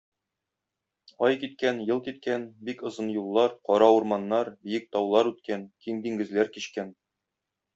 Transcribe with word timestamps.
Ай 1.27 1.35
киткән, 1.41 1.81
ел 1.89 2.01
киткән, 2.07 2.47
бик 2.69 2.81
озын 2.91 3.11
юллар, 3.17 3.53
кара 3.69 3.91
урманнар, 3.99 4.51
биек 4.65 4.89
таулар 4.97 5.31
үткән, 5.35 5.69
киң 5.87 6.01
диңгезләр 6.09 6.51
кичкән. 6.57 6.91